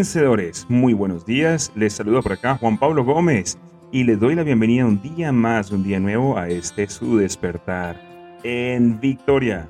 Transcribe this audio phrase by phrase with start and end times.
[0.00, 1.70] Vencedores, muy buenos días.
[1.74, 3.58] Les saludo por acá Juan Pablo Gómez
[3.92, 8.00] y les doy la bienvenida un día más, un día nuevo a este su despertar
[8.42, 9.68] en Victoria.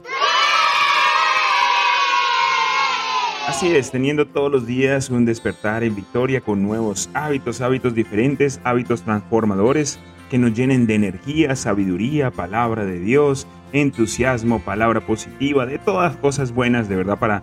[3.49, 8.61] Así es, teniendo todos los días un despertar en Victoria con nuevos hábitos, hábitos diferentes,
[8.63, 9.99] hábitos transformadores
[10.31, 16.53] que nos llenen de energía, sabiduría, palabra de Dios, entusiasmo, palabra positiva, de todas cosas
[16.53, 17.43] buenas de verdad para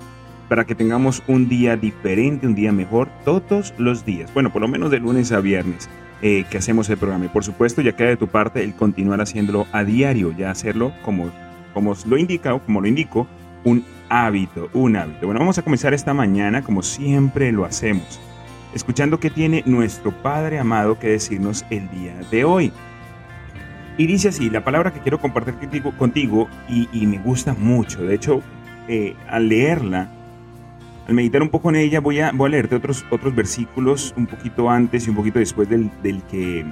[0.49, 4.33] para que tengamos un día diferente, un día mejor todos los días.
[4.33, 5.89] Bueno, por lo menos de lunes a viernes
[6.21, 7.25] eh, que hacemos el programa.
[7.25, 10.93] Y por supuesto, ya queda de tu parte el continuar haciéndolo a diario, ya hacerlo
[11.03, 11.31] como,
[11.73, 13.27] como lo indica o como lo indico,
[13.63, 15.25] un hábito, un hábito.
[15.25, 18.19] Bueno, vamos a comenzar esta mañana como siempre lo hacemos,
[18.73, 22.71] escuchando qué tiene nuestro Padre amado que decirnos el día de hoy.
[23.97, 25.55] Y dice así, la palabra que quiero compartir
[25.97, 28.43] contigo, y me gusta mucho, de hecho,
[28.87, 30.09] eh, al leerla,
[31.07, 34.27] al meditar un poco en ella, voy a, voy a leerte otros, otros versículos un
[34.27, 36.65] poquito antes y un poquito después del, del, que,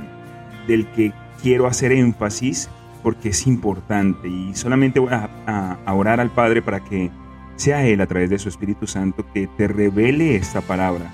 [0.68, 2.70] del que quiero hacer énfasis
[3.02, 7.12] porque es importante y solamente voy a, a, a orar al Padre para que
[7.56, 11.12] sea Él a través de su Espíritu Santo que te revele esta palabra.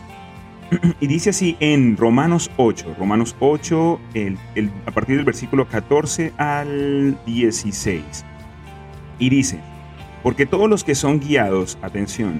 [0.99, 6.33] Y dice así en Romanos 8, Romanos 8, el, el, a partir del versículo 14
[6.37, 8.25] al 16.
[9.19, 9.59] Y dice,
[10.23, 12.39] porque todos los que son guiados, atención,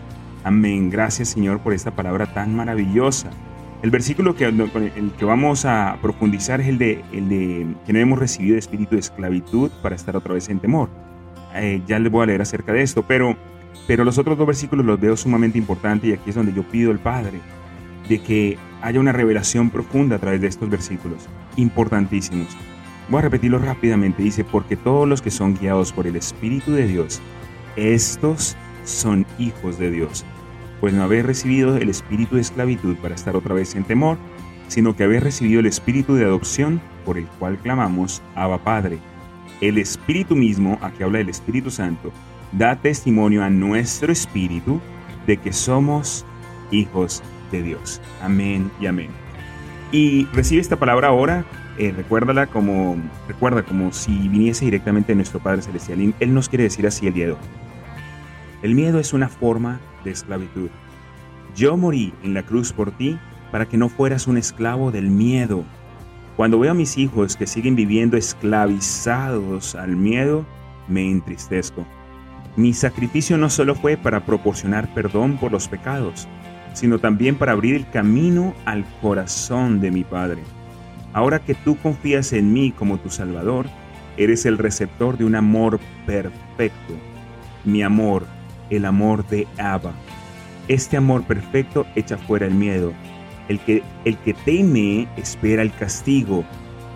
[0.43, 0.89] Amén.
[0.89, 3.29] Gracias Señor por esta palabra tan maravillosa.
[3.81, 7.93] El versículo que, con el que vamos a profundizar es el de, el de que
[7.93, 10.89] no hemos recibido espíritu de esclavitud para estar otra vez en temor.
[11.55, 13.35] Eh, ya les voy a leer acerca de esto, pero,
[13.87, 16.91] pero los otros dos versículos los veo sumamente importantes y aquí es donde yo pido
[16.91, 17.39] al Padre
[18.07, 22.55] de que haya una revelación profunda a través de estos versículos, importantísimos.
[23.09, 24.23] Voy a repetirlo rápidamente.
[24.23, 27.21] Dice, porque todos los que son guiados por el Espíritu de Dios,
[27.75, 30.25] estos son hijos de Dios,
[30.81, 34.17] pues no habéis recibido el espíritu de esclavitud para estar otra vez en temor,
[34.67, 38.97] sino que habéis recibido el espíritu de adopción por el cual clamamos Abba Padre.
[39.61, 42.11] El espíritu mismo, aquí habla del Espíritu Santo,
[42.51, 44.81] da testimonio a nuestro espíritu
[45.27, 46.25] de que somos
[46.71, 47.21] hijos
[47.51, 48.01] de Dios.
[48.23, 49.09] Amén y amén.
[49.91, 51.45] Y recibe esta palabra ahora,
[51.77, 56.15] eh, recuérdala como, recuerda como si viniese directamente de nuestro Padre Celestial.
[56.19, 57.35] Él nos quiere decir así el día.
[58.63, 60.69] El miedo es una forma de esclavitud.
[61.55, 63.17] Yo morí en la cruz por ti
[63.51, 65.63] para que no fueras un esclavo del miedo.
[66.37, 70.45] Cuando veo a mis hijos que siguen viviendo esclavizados al miedo,
[70.87, 71.85] me entristezco.
[72.55, 76.27] Mi sacrificio no solo fue para proporcionar perdón por los pecados,
[76.73, 80.41] sino también para abrir el camino al corazón de mi Padre.
[81.13, 83.67] Ahora que tú confías en mí como tu Salvador,
[84.17, 86.93] eres el receptor de un amor perfecto.
[87.65, 88.25] Mi amor
[88.71, 89.93] el amor de Abba.
[90.67, 92.93] Este amor perfecto echa fuera el miedo.
[93.49, 96.43] El que, el que teme espera el castigo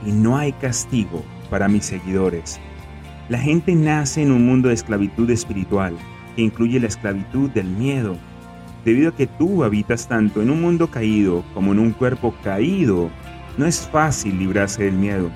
[0.05, 2.59] y no hay castigo para mis seguidores.
[3.29, 5.95] La gente nace en un mundo de esclavitud espiritual
[6.35, 8.17] que incluye la esclavitud del miedo.
[8.83, 13.09] Debido a que tú habitas tanto en un mundo caído como en un cuerpo caído,
[13.57, 15.31] no es fácil librarse del miedo.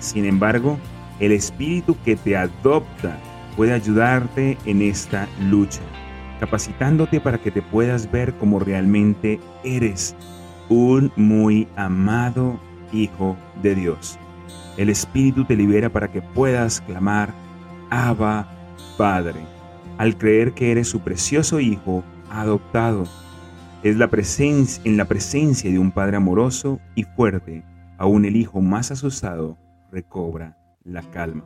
[0.00, 0.78] Sin embargo,
[1.20, 3.18] el espíritu que te adopta
[3.58, 5.80] puede ayudarte en esta lucha,
[6.38, 10.14] capacitándote para que te puedas ver como realmente eres,
[10.68, 12.60] un muy amado
[12.92, 14.16] Hijo de Dios.
[14.76, 17.34] El Espíritu te libera para que puedas clamar,
[17.90, 18.48] Abba,
[18.96, 19.40] Padre,
[19.98, 23.08] al creer que eres su precioso Hijo adoptado.
[23.82, 27.64] Es la presencia, en la presencia de un Padre amoroso y fuerte,
[27.98, 29.58] aún el Hijo más asustado
[29.90, 31.42] recobra la calma.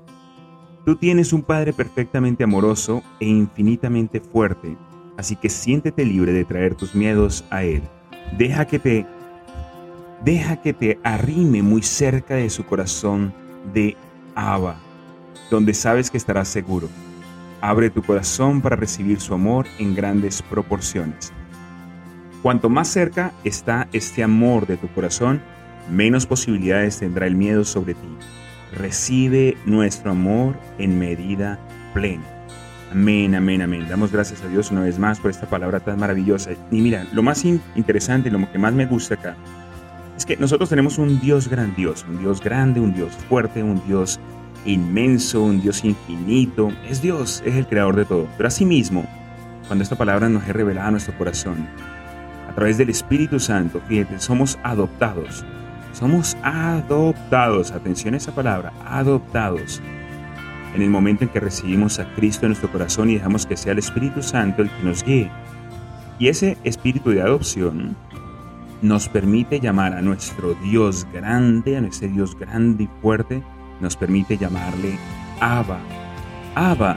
[0.84, 4.76] Tú tienes un Padre perfectamente amoroso e infinitamente fuerte,
[5.16, 7.82] así que siéntete libre de traer tus miedos a Él.
[8.36, 9.06] Deja que te
[10.24, 13.34] Deja que te arrime muy cerca de su corazón
[13.74, 13.96] de
[14.36, 14.76] Abba,
[15.50, 16.88] donde sabes que estarás seguro.
[17.60, 21.32] Abre tu corazón para recibir su amor en grandes proporciones.
[22.40, 25.42] Cuanto más cerca está este amor de tu corazón,
[25.90, 28.08] menos posibilidades tendrá el miedo sobre ti.
[28.72, 31.58] Recibe nuestro amor en medida
[31.92, 32.24] plena.
[32.90, 33.86] Amén, amén, amén.
[33.88, 36.50] Damos gracias a Dios una vez más por esta palabra tan maravillosa.
[36.70, 39.36] Y mira, lo más interesante, lo que más me gusta acá,
[40.16, 44.20] es que nosotros tenemos un Dios grandioso, un Dios grande, un Dios fuerte, un Dios
[44.66, 46.70] inmenso, un Dios infinito.
[46.88, 48.28] Es Dios, es el creador de todo.
[48.36, 49.06] Pero asimismo,
[49.66, 51.66] cuando esta palabra nos es revelada a nuestro corazón,
[52.48, 55.44] a través del Espíritu Santo, fíjate, somos adoptados.
[55.92, 59.80] Somos adoptados, atención a esa palabra, adoptados.
[60.74, 63.72] En el momento en que recibimos a Cristo en nuestro corazón y dejamos que sea
[63.72, 65.30] el Espíritu Santo el que nos guíe.
[66.18, 67.96] Y ese espíritu de adopción
[68.80, 73.42] nos permite llamar a nuestro Dios grande, a nuestro Dios grande y fuerte,
[73.80, 74.98] nos permite llamarle
[75.40, 75.78] Abba.
[76.54, 76.96] Abba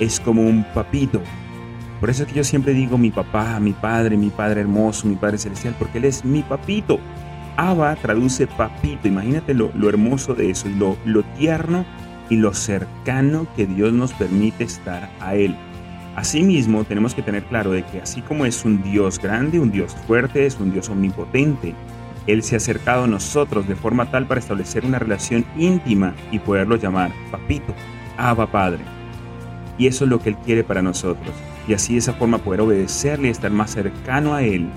[0.00, 1.20] es como un papito,
[2.04, 5.16] por eso es que yo siempre digo mi papá, mi padre, mi padre hermoso, mi
[5.16, 6.98] padre celestial, porque él es mi papito.
[7.56, 9.08] Abba traduce papito.
[9.08, 11.84] Imagínate lo, hermoso de eso, lo, lo tierno
[12.28, 15.54] y lo cercano que Dios nos permite estar a Él.
[16.16, 19.94] Asimismo, tenemos que tener claro de que así como es un Dios grande, un Dios
[20.06, 21.74] fuerte, es un Dios omnipotente,
[22.26, 26.38] Él se ha acercado a nosotros de forma tal para establecer una relación íntima y
[26.38, 27.74] poderlo llamar papito,
[28.16, 28.84] Abba Padre.
[29.76, 31.34] Y eso es lo que Él quiere para nosotros
[31.66, 34.68] y así de esa forma poder obedecerle, estar más cercano a Él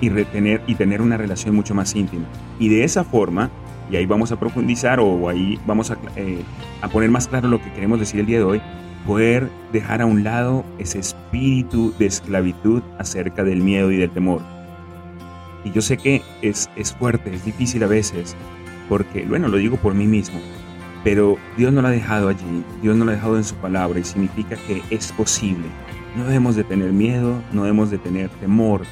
[0.00, 2.26] y retener y tener una relación mucho más íntima.
[2.58, 3.50] Y de esa forma,
[3.90, 6.42] y ahí vamos a profundizar o ahí vamos a, eh,
[6.82, 8.62] a poner más claro lo que queremos decir el día de hoy,
[9.06, 14.42] poder dejar a un lado ese espíritu de esclavitud acerca del miedo y del temor.
[15.64, 18.36] Y yo sé que es, es fuerte, es difícil a veces,
[18.88, 20.40] porque, bueno, lo digo por mí mismo,
[21.04, 23.98] pero Dios no lo ha dejado allí, Dios no lo ha dejado en su palabra
[23.98, 25.66] y significa que es posible.
[26.16, 28.82] No debemos de tener miedo, no debemos de tener temor.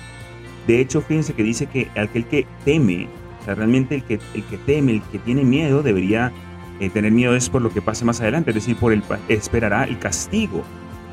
[0.67, 3.09] De hecho, fíjense que dice que aquel que teme,
[3.41, 6.33] o sea, realmente el que, el que teme, el que tiene miedo, debería
[6.81, 9.85] eh, tener miedo es por lo que pase más adelante, es decir, por el, esperará
[9.85, 10.63] el castigo.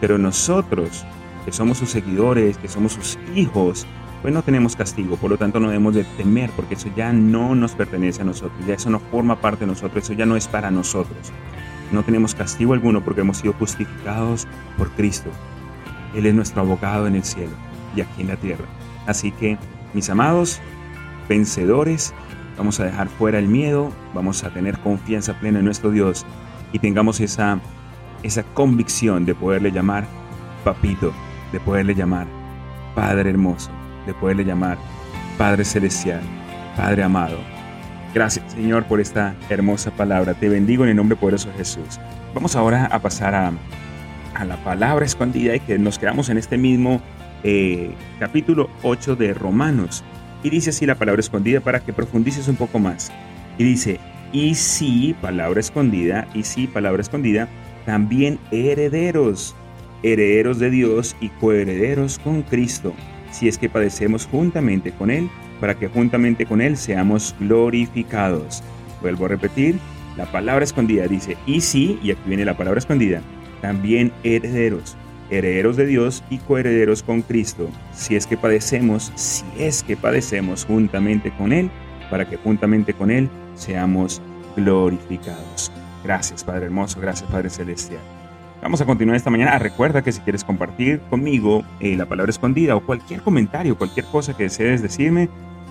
[0.01, 1.05] Pero nosotros,
[1.45, 3.85] que somos sus seguidores, que somos sus hijos,
[4.21, 7.55] pues no tenemos castigo, por lo tanto no debemos de temer, porque eso ya no
[7.55, 10.47] nos pertenece a nosotros, ya eso no forma parte de nosotros, eso ya no es
[10.47, 11.31] para nosotros.
[11.91, 14.47] No tenemos castigo alguno porque hemos sido justificados
[14.77, 15.29] por Cristo.
[16.15, 17.53] Él es nuestro abogado en el cielo
[17.95, 18.65] y aquí en la tierra.
[19.07, 19.57] Así que,
[19.93, 20.59] mis amados,
[21.27, 22.13] vencedores,
[22.57, 26.25] vamos a dejar fuera el miedo, vamos a tener confianza plena en nuestro Dios
[26.71, 27.59] y tengamos esa,
[28.23, 30.05] esa convicción de poderle llamar
[30.63, 31.13] papito,
[31.51, 32.27] de poderle llamar
[32.95, 33.71] Padre hermoso,
[34.05, 34.77] de poderle llamar
[35.37, 36.21] Padre celestial,
[36.77, 37.37] Padre amado.
[38.13, 40.35] Gracias Señor por esta hermosa palabra.
[40.35, 41.99] Te bendigo en el nombre poderoso de Jesús.
[42.35, 43.51] Vamos ahora a pasar a
[44.35, 47.01] a la palabra escondida y que nos quedamos en este mismo
[47.43, 50.03] eh, capítulo 8 de Romanos.
[50.43, 53.11] Y dice así la palabra escondida para que profundices un poco más.
[53.57, 53.99] Y dice,
[54.31, 57.47] y sí, palabra escondida, y sí, palabra escondida,
[57.85, 59.55] también herederos,
[60.01, 62.93] herederos de Dios y coherederos con Cristo,
[63.31, 65.29] si es que padecemos juntamente con Él,
[65.59, 68.63] para que juntamente con Él seamos glorificados.
[69.01, 69.77] Vuelvo a repetir,
[70.17, 73.21] la palabra escondida dice, y sí, y aquí viene la palabra escondida,
[73.61, 74.97] también herederos,
[75.37, 80.65] herederos de Dios y coherederos con Cristo, si es que padecemos, si es que padecemos
[80.65, 81.69] juntamente con Él,
[82.09, 84.21] para que juntamente con Él seamos
[84.55, 85.71] glorificados.
[86.03, 88.01] Gracias Padre hermoso, gracias Padre celestial.
[88.61, 89.51] Vamos a continuar esta mañana.
[89.53, 94.05] Ah, recuerda que si quieres compartir conmigo eh, la palabra escondida o cualquier comentario, cualquier
[94.05, 95.27] cosa que desees decirme,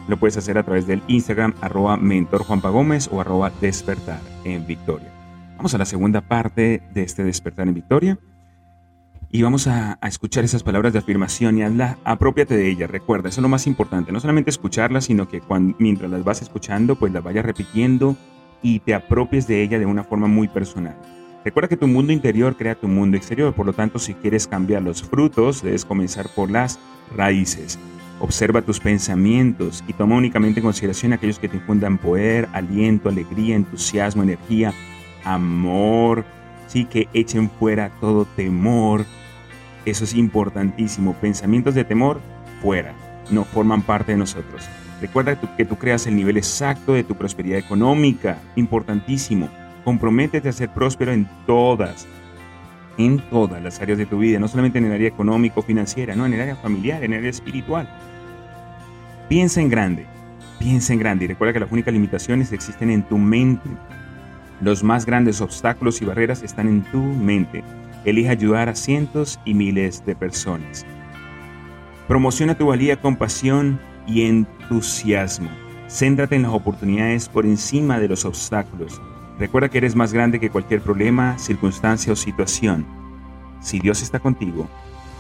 [0.09, 4.67] lo puedes hacer a través del Instagram arroba mentor Juanpa Gómez o arroba despertar en
[4.67, 5.09] Victoria.
[5.57, 8.19] Vamos a la segunda parte de este despertar en victoria
[9.35, 12.91] y vamos a, escuchar esas palabras de afirmación y hazla, apropiate de ellas.
[12.91, 15.41] Recuerda, eso es lo más importante, no solamente escucharlas, sino que
[15.79, 18.15] mientras las vas escuchando, pues las vayas repitiendo
[18.63, 20.95] y te apropies de ella de una forma muy personal.
[21.47, 24.83] Recuerda que tu mundo interior crea tu mundo exterior, por lo tanto, si quieres cambiar
[24.83, 26.79] los frutos, debes comenzar por las
[27.17, 27.79] raíces.
[28.21, 33.57] Observa tus pensamientos y toma únicamente en consideración aquellos que te infundan poder, aliento, alegría,
[33.57, 34.75] entusiasmo, energía,
[35.25, 36.27] amor,
[36.67, 39.07] sí, que echen fuera todo temor.
[39.85, 41.15] Eso es importantísimo.
[41.15, 42.21] Pensamientos de temor,
[42.61, 42.95] fuera.
[43.31, 44.69] No forman parte de nosotros.
[45.01, 48.39] Recuerda que tú creas el nivel exacto de tu prosperidad económica.
[48.55, 49.49] Importantísimo.
[49.85, 52.07] Comprométete a ser próspero en todas,
[52.99, 56.25] en todas las áreas de tu vida, no solamente en el área económico, financiera, no,
[56.25, 57.89] en el área familiar, en el área espiritual.
[59.29, 60.07] Piensa en grande.
[60.61, 63.69] Piensa en grande y recuerda que las únicas limitaciones existen en tu mente.
[64.61, 67.65] Los más grandes obstáculos y barreras están en tu mente.
[68.05, 70.85] Elige ayudar a cientos y miles de personas.
[72.09, 75.51] Promociona tu valía con pasión y entusiasmo.
[75.89, 79.01] Céntrate en las oportunidades por encima de los obstáculos.
[79.39, 82.87] Recuerda que eres más grande que cualquier problema, circunstancia o situación.
[83.61, 84.69] Si Dios está contigo,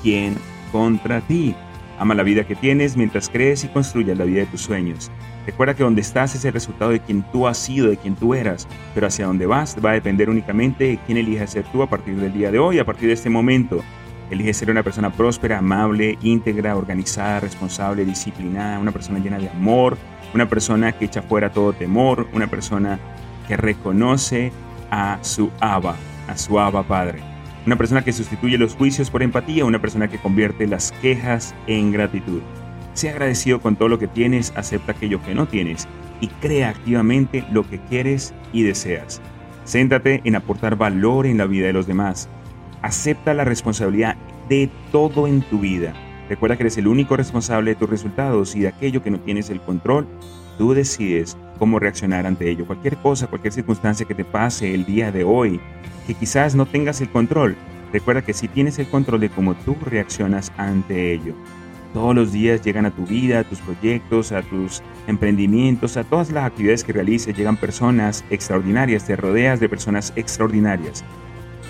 [0.02, 0.36] ¿quién
[0.72, 1.54] contra ti?
[1.98, 5.10] Ama la vida que tienes mientras crees y construyes la vida de tus sueños.
[5.46, 8.34] Recuerda que donde estás es el resultado de quien tú has sido, de quien tú
[8.34, 11.88] eras, pero hacia dónde vas va a depender únicamente de quién elijas ser tú a
[11.88, 13.82] partir del día de hoy, a partir de este momento.
[14.30, 19.98] Elige ser una persona próspera, amable, íntegra, organizada, responsable, disciplinada, una persona llena de amor,
[20.32, 22.98] una persona que echa fuera todo temor, una persona
[23.46, 24.52] que reconoce
[24.90, 25.96] a su Abba,
[26.28, 27.31] a su Abba Padre.
[27.64, 31.92] Una persona que sustituye los juicios por empatía, una persona que convierte las quejas en
[31.92, 32.40] gratitud.
[32.94, 35.86] Sea agradecido con todo lo que tienes, acepta aquello que no tienes
[36.20, 39.20] y crea activamente lo que quieres y deseas.
[39.64, 42.28] Céntrate en aportar valor en la vida de los demás.
[42.82, 44.16] Acepta la responsabilidad
[44.48, 45.94] de todo en tu vida.
[46.28, 49.50] Recuerda que eres el único responsable de tus resultados y de aquello que no tienes
[49.50, 50.08] el control.
[50.62, 52.64] Tú decides cómo reaccionar ante ello.
[52.64, 55.60] Cualquier cosa, cualquier circunstancia que te pase el día de hoy,
[56.06, 57.56] que quizás no tengas el control,
[57.92, 61.34] recuerda que si tienes el control de cómo tú reaccionas ante ello.
[61.92, 66.30] Todos los días llegan a tu vida, a tus proyectos, a tus emprendimientos, a todas
[66.30, 71.02] las actividades que realices, llegan personas extraordinarias, te rodeas de personas extraordinarias.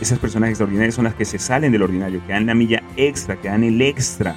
[0.02, 3.40] Esas personas extraordinarias son las que se salen del ordinario, que dan la milla extra,
[3.40, 4.36] que dan el extra.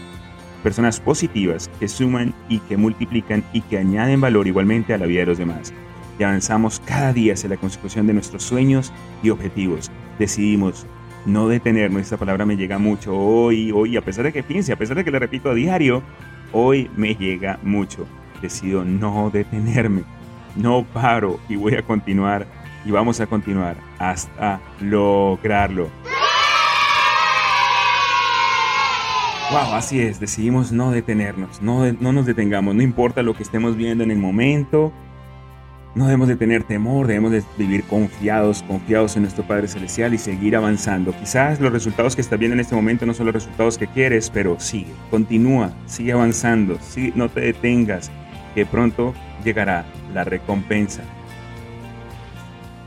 [0.66, 5.20] Personas positivas que suman y que multiplican y que añaden valor igualmente a la vida
[5.20, 5.72] de los demás.
[6.18, 8.92] Y avanzamos cada día hacia la consecución de nuestros sueños
[9.22, 9.92] y objetivos.
[10.18, 10.88] Decidimos
[11.28, 12.02] no detenernos.
[12.02, 15.04] Esta palabra me llega mucho hoy, hoy, a pesar de que piense, a pesar de
[15.06, 16.02] que le repito a diario,
[16.52, 18.08] hoy me llega mucho.
[18.42, 20.02] Decido no detenerme.
[20.56, 22.48] No paro y voy a continuar
[22.84, 25.92] y vamos a continuar hasta lograrlo.
[29.52, 33.78] Wow, así es, decidimos no detenernos, no, no nos detengamos, no importa lo que estemos
[33.78, 34.92] viendo en el momento,
[35.94, 40.18] no debemos de tener temor, debemos de vivir confiados, confiados en nuestro Padre Celestial y
[40.18, 41.14] seguir avanzando.
[41.14, 44.30] Quizás los resultados que estás viendo en este momento no son los resultados que quieres,
[44.30, 48.12] pero sigue, continúa, sigue avanzando, sigue, no te detengas,
[48.56, 51.04] que pronto llegará la recompensa.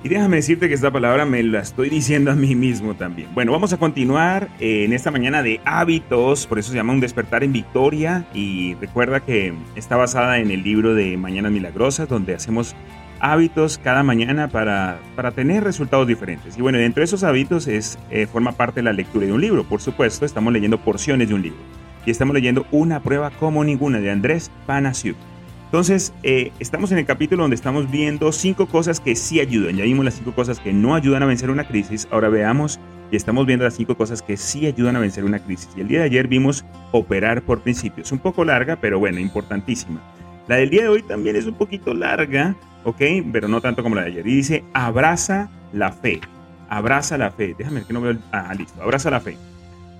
[0.09, 3.29] Déjame decirte que esta palabra me la estoy diciendo a mí mismo también.
[3.35, 7.00] Bueno, vamos a continuar eh, en esta mañana de hábitos, por eso se llama Un
[7.00, 12.35] despertar en victoria y recuerda que está basada en el libro de Mañanas Milagrosas, donde
[12.35, 12.75] hacemos
[13.21, 16.57] hábitos cada mañana para, para tener resultados diferentes.
[16.57, 19.43] Y bueno, dentro de esos hábitos es, eh, forma parte de la lectura de un
[19.43, 21.59] libro, por supuesto, estamos leyendo porciones de un libro.
[22.07, 25.19] Y estamos leyendo Una prueba como ninguna de Andrés Panasiuk.
[25.68, 29.76] Entonces, eh, estamos en el capítulo donde estamos viendo cinco cosas que sí ayudan.
[29.76, 32.08] Ya vimos las cinco cosas que no ayudan a vencer una crisis.
[32.10, 35.68] Ahora veamos y estamos viendo las cinco cosas que sí ayudan a vencer una crisis.
[35.76, 38.10] Y el día de ayer vimos operar por principios.
[38.12, 40.00] Un poco larga, pero bueno, importantísima.
[40.46, 43.02] La del día de hoy también es un poquito larga, ¿ok?
[43.30, 44.26] Pero no tanto como la de ayer.
[44.26, 46.22] Y dice, abraza la fe.
[46.70, 47.54] Abraza la fe.
[47.58, 48.16] Déjame ver que no veo.
[48.32, 48.80] Ah, listo.
[48.80, 49.37] Abraza la fe.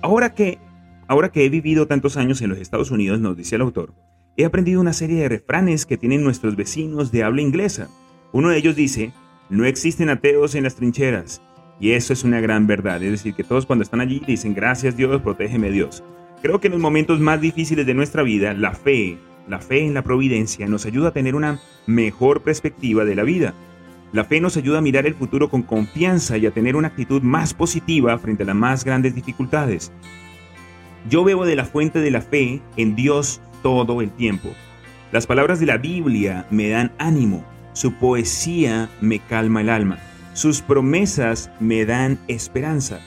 [0.01, 0.57] Ahora que,
[1.07, 3.93] ahora que he vivido tantos años en los Estados Unidos, nos dice el autor,
[4.39, 7.89] he aprendido una serie de refranes que tienen nuestros vecinos de habla inglesa.
[8.31, 9.11] Uno de ellos dice,
[9.49, 11.41] no existen ateos en las trincheras.
[11.77, 14.95] Y eso es una gran verdad, es decir, que todos cuando están allí dicen, gracias
[14.95, 16.05] Dios, protégeme Dios.
[16.41, 19.17] Creo que en los momentos más difíciles de nuestra vida, la fe,
[19.49, 23.53] la fe en la providencia nos ayuda a tener una mejor perspectiva de la vida.
[24.13, 27.21] La fe nos ayuda a mirar el futuro con confianza y a tener una actitud
[27.21, 29.91] más positiva frente a las más grandes dificultades.
[31.09, 34.49] Yo bebo de la fuente de la fe en Dios todo el tiempo.
[35.11, 39.97] Las palabras de la Biblia me dan ánimo, su poesía me calma el alma,
[40.33, 42.99] sus promesas me dan esperanza.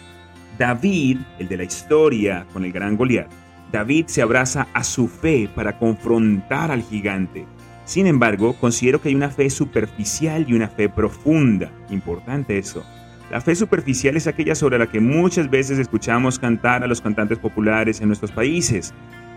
[0.59, 3.31] David, el de la historia con el gran Goliat,
[3.73, 7.47] David se abraza a su fe para confrontar al gigante.
[7.85, 11.71] Sin embargo, considero que hay una fe superficial y una fe profunda.
[11.91, 12.85] Importante eso.
[13.31, 17.39] La fe superficial es aquella sobre la que muchas veces escuchamos cantar a los cantantes
[17.39, 18.93] populares en nuestros países.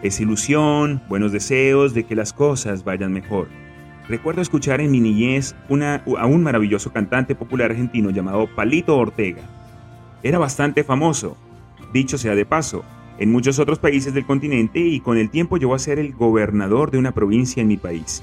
[0.06, 3.48] Es ilusión, buenos deseos de que las cosas vayan mejor.
[4.08, 9.42] Recuerdo escuchar en mi niñez a un maravilloso cantante popular argentino llamado Palito Ortega.
[10.22, 11.36] Era bastante famoso,
[11.92, 12.86] dicho sea de paso,
[13.18, 16.92] en muchos otros países del continente y con el tiempo llegó a ser el gobernador
[16.92, 18.22] de una provincia en mi país.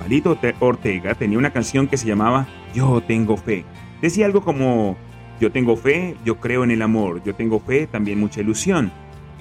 [0.00, 3.64] Palito Ortega tenía una canción que se llamaba Yo tengo fe.
[4.02, 4.96] Decía algo como
[5.40, 8.90] Yo tengo fe, yo creo en el amor, yo tengo fe, también mucha ilusión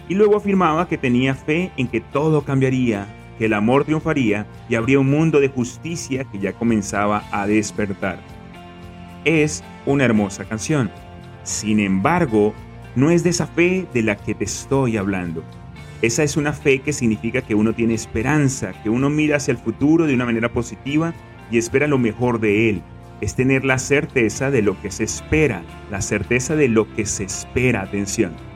[0.09, 4.75] y luego afirmaba que tenía fe en que todo cambiaría, que el amor triunfaría y
[4.75, 8.19] habría un mundo de justicia que ya comenzaba a despertar.
[9.23, 10.91] Es una hermosa canción.
[11.43, 12.53] Sin embargo,
[12.95, 15.43] no es de esa fe de la que te estoy hablando.
[16.01, 19.57] Esa es una fe que significa que uno tiene esperanza, que uno mira hacia el
[19.57, 21.13] futuro de una manera positiva
[21.51, 22.81] y espera lo mejor de él.
[23.21, 25.61] Es tener la certeza de lo que se espera,
[25.91, 28.49] la certeza de lo que se espera, atención.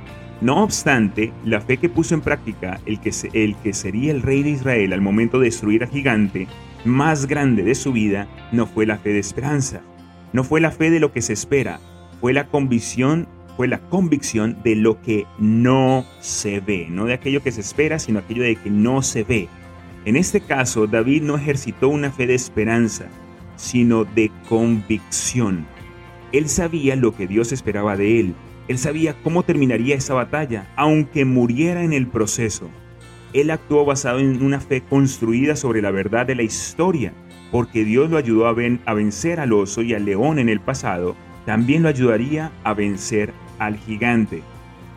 [0.43, 4.43] No obstante, la fe que puso en práctica el que, el que sería el rey
[4.43, 6.49] de Israel al momento de destruir al gigante
[6.83, 9.79] más grande de su vida no fue la fe de esperanza,
[10.33, 11.79] no fue la fe de lo que se espera,
[12.19, 17.41] fue la convicción fue la convicción de lo que no se ve, no de aquello
[17.41, 19.47] que se espera, sino aquello de que no se ve.
[20.03, 23.05] En este caso, David no ejercitó una fe de esperanza,
[23.55, 25.65] sino de convicción.
[26.33, 28.35] Él sabía lo que Dios esperaba de él.
[28.67, 32.69] Él sabía cómo terminaría esa batalla, aunque muriera en el proceso.
[33.33, 37.13] Él actuó basado en una fe construida sobre la verdad de la historia,
[37.51, 38.53] porque Dios lo ayudó a,
[38.93, 41.15] vencer al oso y al león en el pasado,
[41.45, 44.41] también lo ayudaría a vencer al gigante.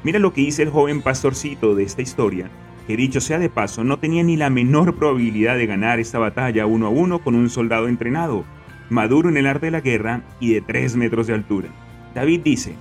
[0.05, 2.49] Mira lo que dice el joven pastorcito de esta historia,
[2.87, 6.67] que dicho sea de paso, no tenía ni la menor probabilidad de ganar esta batalla
[6.67, 8.45] uno a uno con un soldado entrenado,
[8.91, 11.69] maduro en el arte de la guerra y de tres metros de altura.
[12.15, 12.75] David dice,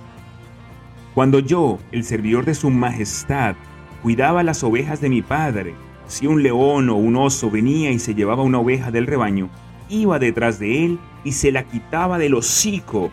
[1.16, 3.56] Cuando yo, el servidor de su majestad,
[4.02, 5.74] cuidaba las ovejas de mi padre,
[6.06, 9.48] si un león o un oso venía y se llevaba una oveja del rebaño,
[9.88, 13.10] iba detrás de él y se la quitaba del hocico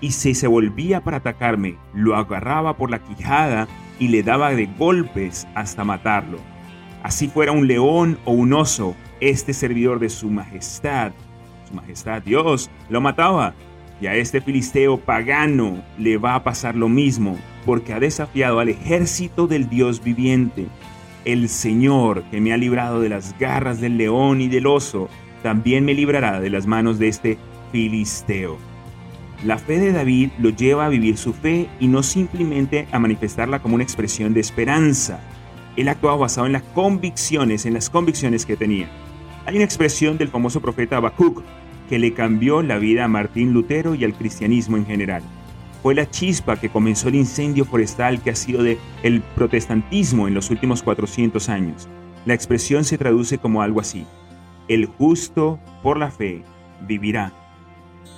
[0.00, 3.68] y si se volvía para atacarme, lo agarraba por la quijada
[4.00, 6.38] y le daba de golpes hasta matarlo.
[7.04, 11.12] Así fuera un león o un oso, este servidor de su majestad,
[11.68, 13.54] su majestad Dios, lo mataba.
[14.00, 18.68] Y a este filisteo pagano le va a pasar lo mismo, porque ha desafiado al
[18.68, 20.66] ejército del Dios viviente.
[21.24, 25.08] El Señor que me ha librado de las garras del león y del oso,
[25.42, 27.38] también me librará de las manos de este
[27.72, 28.58] filisteo.
[29.44, 33.60] La fe de David lo lleva a vivir su fe y no simplemente a manifestarla
[33.60, 35.20] como una expresión de esperanza.
[35.76, 38.88] Él actuaba basado en las convicciones, en las convicciones que tenía.
[39.44, 41.42] Hay una expresión del famoso profeta Habacuc
[41.88, 45.22] que le cambió la vida a Martín Lutero y al cristianismo en general.
[45.82, 50.34] Fue la chispa que comenzó el incendio forestal que ha sido de el protestantismo en
[50.34, 51.88] los últimos 400 años.
[52.24, 54.06] La expresión se traduce como algo así:
[54.68, 56.42] El justo por la fe
[56.86, 57.32] vivirá.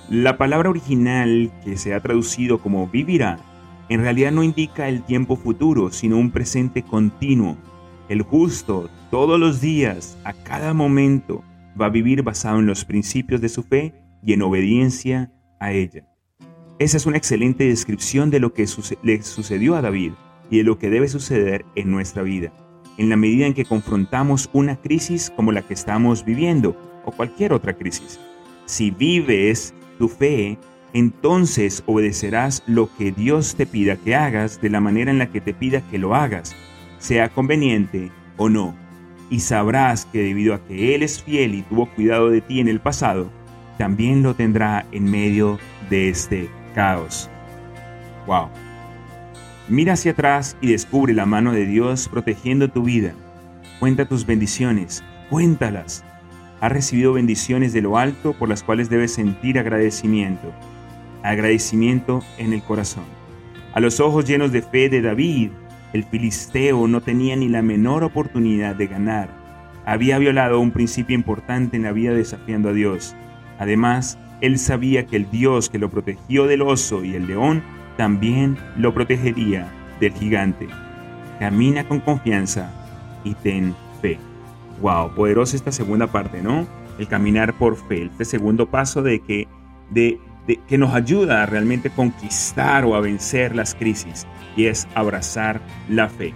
[0.09, 3.39] La palabra original que se ha traducido como vivirá
[3.89, 7.57] en realidad no indica el tiempo futuro, sino un presente continuo.
[8.09, 11.43] El justo, todos los días, a cada momento,
[11.79, 16.05] va a vivir basado en los principios de su fe y en obediencia a ella.
[16.79, 18.65] Esa es una excelente descripción de lo que
[19.03, 20.11] le sucedió a David
[20.49, 22.53] y de lo que debe suceder en nuestra vida,
[22.97, 27.53] en la medida en que confrontamos una crisis como la que estamos viviendo o cualquier
[27.53, 28.19] otra crisis.
[28.65, 30.59] Si vives tu fe,
[30.93, 35.41] entonces obedecerás lo que Dios te pida que hagas de la manera en la que
[35.41, 36.55] te pida que lo hagas,
[36.99, 38.86] sea conveniente o no.
[39.29, 42.67] Y sabrás que debido a que Él es fiel y tuvo cuidado de ti en
[42.67, 43.29] el pasado,
[43.77, 45.59] también lo tendrá en medio
[45.89, 47.29] de este caos.
[48.25, 48.49] Wow.
[49.67, 53.13] Mira hacia atrás y descubre la mano de Dios protegiendo tu vida.
[53.79, 56.03] Cuenta tus bendiciones, cuéntalas
[56.59, 60.51] ha recibido bendiciones de lo alto por las cuales debes sentir agradecimiento.
[61.23, 63.03] Agradecimiento en el corazón.
[63.73, 65.51] A los ojos llenos de fe de David,
[65.93, 69.29] el filisteo no tenía ni la menor oportunidad de ganar.
[69.85, 73.15] Había violado un principio importante en la vida desafiando a Dios.
[73.57, 77.63] Además, él sabía que el Dios que lo protegió del oso y el león
[77.95, 80.67] también lo protegería del gigante.
[81.39, 82.71] Camina con confianza
[83.23, 84.19] y ten fe.
[84.81, 86.67] Wow, poderosa esta segunda parte, ¿no?
[86.99, 89.47] El caminar por fe, este segundo paso de que,
[89.89, 90.19] de,
[90.55, 96.09] que nos ayuda a realmente conquistar o a vencer las crisis y es abrazar la
[96.09, 96.33] fe.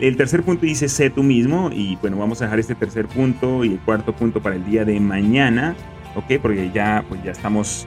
[0.00, 3.64] El tercer punto dice sé tú mismo y bueno, vamos a dejar este tercer punto
[3.64, 5.74] y el cuarto punto para el día de mañana,
[6.14, 6.40] ¿ok?
[6.40, 7.86] Porque ya, pues ya estamos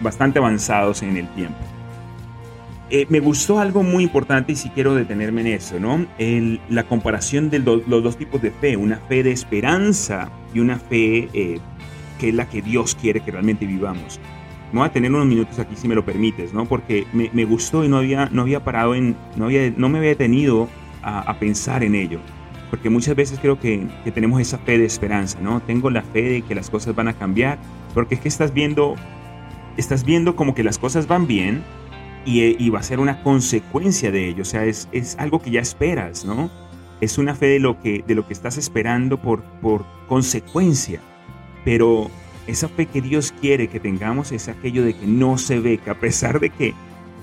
[0.00, 1.58] bastante avanzados en el tiempo.
[2.88, 6.06] Eh, me gustó algo muy importante y si quiero detenerme en eso, ¿no?
[6.68, 11.28] la comparación de los dos tipos de fe, una fe de esperanza y una fe
[11.32, 11.58] eh,
[12.20, 14.20] que es la que Dios quiere que realmente vivamos.
[14.72, 16.66] Me voy a tener unos minutos aquí si me lo permites, ¿no?
[16.66, 20.10] Porque me, gustó y no había, no había parado en, no, había, no me había
[20.10, 20.68] detenido
[21.02, 22.18] a, pensar en ello.
[22.70, 25.60] Porque muchas veces creo que, que tenemos esa fe de esperanza, ¿no?
[25.60, 27.58] Tengo la fe de que las cosas van a cambiar,
[27.94, 28.96] porque es que estás viendo,
[29.76, 31.62] estás viendo como que las cosas van bien,
[32.24, 35.60] y, va a ser una consecuencia de ello, o sea, es, es, algo que ya
[35.60, 36.50] esperas, ¿no?
[37.00, 41.00] es una fe de lo que, de lo que estás esperando por, por consecuencia.
[41.64, 42.10] Pero
[42.46, 45.90] esa fe que Dios quiere que tengamos es aquello de que no se ve, que
[45.90, 46.74] a pesar de que,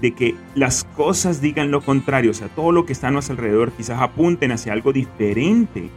[0.01, 3.35] de que las cosas digan lo contrario, o sea, todo lo que está a nuestro
[3.35, 5.89] alrededor quizás apunten hacia algo diferente,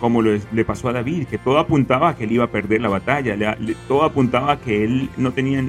[0.00, 2.88] como le pasó a David, que todo apuntaba a que él iba a perder la
[2.88, 5.64] batalla, todo apuntaba a que él no tenía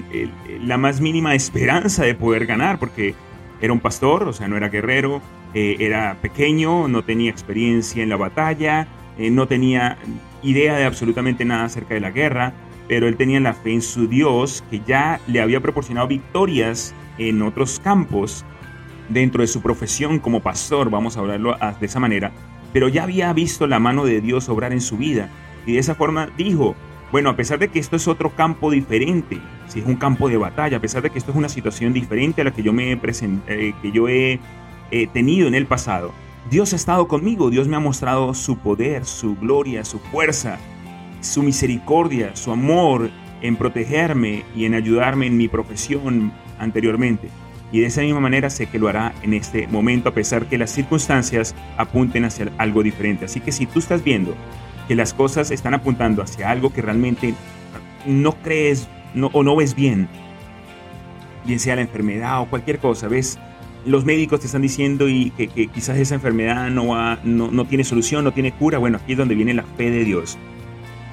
[0.60, 3.14] la más mínima esperanza de poder ganar, porque
[3.62, 5.22] era un pastor, o sea, no era guerrero,
[5.54, 8.88] eh, era pequeño, no tenía experiencia en la batalla,
[9.20, 9.98] eh, no tenía
[10.42, 12.54] idea de absolutamente nada acerca de la guerra,
[12.88, 17.42] pero él tenía la fe en su Dios, que ya le había proporcionado victorias en
[17.42, 18.46] otros campos
[19.10, 22.32] dentro de su profesión como pastor, vamos a hablarlo de esa manera,
[22.72, 25.30] pero ya había visto la mano de Dios obrar en su vida.
[25.66, 26.76] Y de esa forma dijo,
[27.12, 30.38] bueno, a pesar de que esto es otro campo diferente, si es un campo de
[30.38, 32.92] batalla, a pesar de que esto es una situación diferente a la que yo, me
[32.92, 33.00] he,
[33.48, 34.40] eh, que yo he
[35.14, 36.12] tenido en el pasado,
[36.50, 40.58] Dios ha estado conmigo, Dios me ha mostrado su poder, su gloria, su fuerza,
[41.24, 43.10] su misericordia, su amor
[43.42, 47.30] en protegerme y en ayudarme en mi profesión anteriormente.
[47.72, 50.58] Y de esa misma manera sé que lo hará en este momento a pesar que
[50.58, 53.26] las circunstancias apunten hacia algo diferente.
[53.26, 54.36] Así que si tú estás viendo
[54.88, 57.34] que las cosas están apuntando hacia algo que realmente
[58.06, 58.88] no crees
[59.32, 60.08] o no ves bien,
[61.46, 63.40] bien sea la enfermedad o cualquier cosa, ves
[63.86, 68.32] los médicos te están diciendo y que, quizás esa enfermedad no, no, tiene solución, no
[68.34, 70.38] tiene cura, bueno, aquí es donde viene la fe de Dios.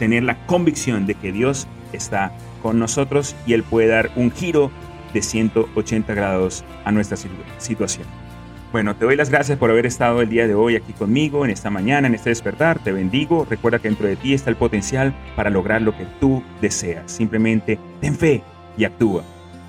[0.00, 2.32] Tener la convicción de que Dios está
[2.62, 4.72] con nosotros y Él puede dar un giro
[5.14, 7.16] de 180 grados a nuestra
[7.58, 8.06] situación.
[8.72, 11.50] Bueno, te doy las gracias por haber estado el día de hoy aquí conmigo, en
[11.50, 12.78] esta mañana, en este despertar.
[12.78, 13.46] Te bendigo.
[13.48, 17.10] Recuerda que dentro de ti está el potencial para lograr lo que tú deseas.
[17.10, 18.42] Simplemente ten fe
[18.78, 19.24] y actúa.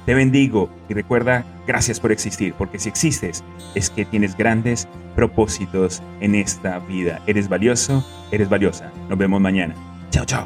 [0.06, 3.44] Te bendigo y recuerda, gracias por existir, porque si existes
[3.76, 7.22] es que tienes grandes propósitos en esta vida.
[7.28, 8.91] Eres valioso, eres valiosa.
[9.10, 9.76] Nos vemos mañana.
[10.12, 10.45] 悄悄